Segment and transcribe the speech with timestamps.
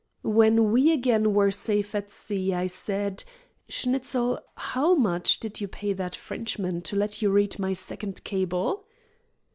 [0.25, 3.23] When we again were safe at sea, I said:
[3.69, 8.87] "Schnitzel, how much did you pay that Frenchman to let you read my second cable?"